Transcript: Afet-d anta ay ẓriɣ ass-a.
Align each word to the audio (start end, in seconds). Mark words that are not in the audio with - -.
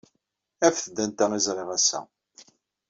Afet-d 0.67 0.97
anta 1.03 1.25
ay 1.31 1.41
ẓriɣ 1.47 1.69
ass-a. 1.77 1.99